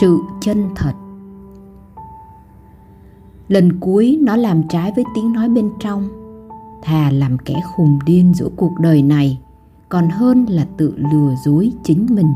[0.00, 0.92] sự chân thật.
[3.48, 6.08] Lần cuối, nó làm trái với tiếng nói bên trong.
[6.82, 9.40] Thà làm kẻ khùng điên giữa cuộc đời này,
[9.88, 12.28] còn hơn là tự lừa dối chính mình.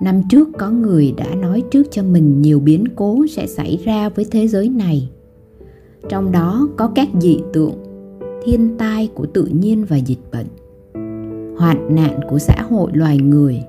[0.00, 4.08] Năm trước, có người đã nói trước cho mình nhiều biến cố sẽ xảy ra
[4.08, 5.10] với thế giới này.
[6.08, 7.74] Trong đó, có các dị tượng,
[8.44, 10.46] thiên tai của tự nhiên và dịch bệnh,
[11.58, 13.62] hoạn nạn của xã hội loài người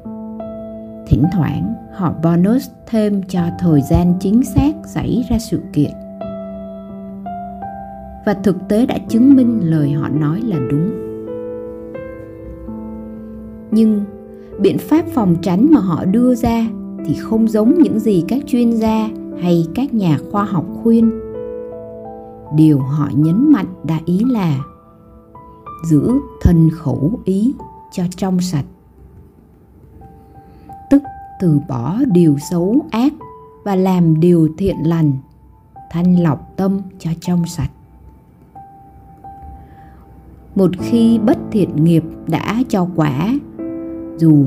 [1.09, 5.91] thỉnh thoảng, họ bonus thêm cho thời gian chính xác xảy ra sự kiện.
[8.25, 10.91] Và thực tế đã chứng minh lời họ nói là đúng.
[13.71, 14.03] Nhưng,
[14.59, 16.67] biện pháp phòng tránh mà họ đưa ra
[17.05, 19.09] thì không giống những gì các chuyên gia
[19.41, 21.11] hay các nhà khoa học khuyên.
[22.55, 24.57] Điều họ nhấn mạnh đã ý là
[25.89, 27.53] giữ thân khẩu ý
[27.91, 28.65] cho trong sạch
[31.39, 33.13] từ bỏ điều xấu ác
[33.63, 35.11] và làm điều thiện lành,
[35.91, 37.71] thanh lọc tâm cho trong sạch.
[40.55, 43.33] Một khi bất thiện nghiệp đã cho quả,
[44.17, 44.45] dù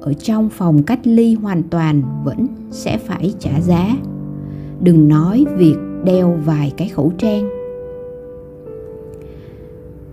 [0.00, 3.96] ở trong phòng cách ly hoàn toàn vẫn sẽ phải trả giá.
[4.80, 7.48] Đừng nói việc đeo vài cái khẩu trang.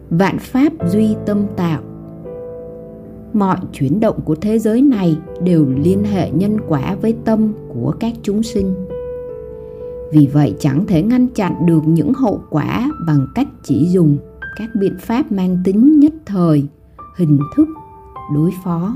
[0.09, 1.81] Vạn pháp duy tâm tạo
[3.33, 7.94] mọi chuyển động của thế giới này đều liên hệ nhân quả với tâm của
[8.00, 8.75] các chúng sinh.
[10.11, 14.17] Vì vậy, chẳng thể ngăn chặn được những hậu quả bằng cách chỉ dùng
[14.56, 16.67] các biện pháp mang tính nhất thời,
[17.16, 17.67] hình thức,
[18.36, 18.95] đối phó.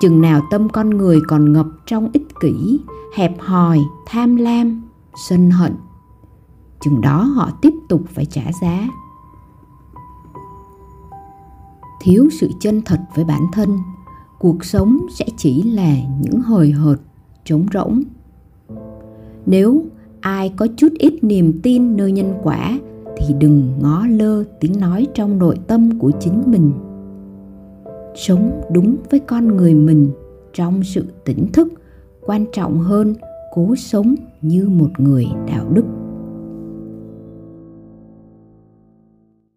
[0.00, 2.80] Chừng nào tâm con người còn ngập trong ích kỷ,
[3.16, 4.82] hẹp hòi, tham lam,
[5.28, 5.74] sân hận,
[6.80, 8.88] chừng đó họ tiếp tục phải trả giá
[12.02, 13.68] thiếu sự chân thật với bản thân,
[14.38, 17.00] cuộc sống sẽ chỉ là những hời hợt
[17.44, 18.02] trống rỗng.
[19.46, 19.84] Nếu
[20.20, 22.78] ai có chút ít niềm tin nơi nhân quả,
[23.16, 26.72] thì đừng ngó lơ tiếng nói trong nội tâm của chính mình.
[28.14, 30.10] Sống đúng với con người mình
[30.52, 31.68] trong sự tỉnh thức,
[32.26, 33.14] quan trọng hơn
[33.54, 35.84] cố sống như một người đạo đức.